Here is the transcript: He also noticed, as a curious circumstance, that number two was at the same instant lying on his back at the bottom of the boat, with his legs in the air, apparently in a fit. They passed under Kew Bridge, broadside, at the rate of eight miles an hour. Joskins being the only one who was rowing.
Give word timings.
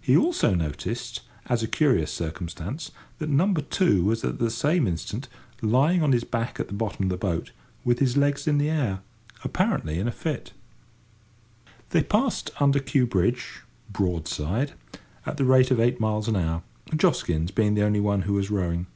He 0.00 0.16
also 0.16 0.52
noticed, 0.56 1.20
as 1.46 1.62
a 1.62 1.68
curious 1.68 2.12
circumstance, 2.12 2.90
that 3.20 3.28
number 3.28 3.60
two 3.60 4.02
was 4.04 4.24
at 4.24 4.40
the 4.40 4.50
same 4.50 4.88
instant 4.88 5.28
lying 5.62 6.02
on 6.02 6.10
his 6.10 6.24
back 6.24 6.58
at 6.58 6.66
the 6.66 6.74
bottom 6.74 7.04
of 7.04 7.08
the 7.10 7.16
boat, 7.16 7.52
with 7.84 8.00
his 8.00 8.16
legs 8.16 8.48
in 8.48 8.58
the 8.58 8.68
air, 8.68 8.98
apparently 9.44 10.00
in 10.00 10.08
a 10.08 10.10
fit. 10.10 10.52
They 11.90 12.02
passed 12.02 12.50
under 12.58 12.80
Kew 12.80 13.06
Bridge, 13.06 13.60
broadside, 13.88 14.72
at 15.24 15.36
the 15.36 15.44
rate 15.44 15.70
of 15.70 15.78
eight 15.78 16.00
miles 16.00 16.26
an 16.26 16.34
hour. 16.34 16.64
Joskins 16.96 17.52
being 17.52 17.74
the 17.74 17.84
only 17.84 18.00
one 18.00 18.22
who 18.22 18.32
was 18.32 18.50
rowing. 18.50 18.88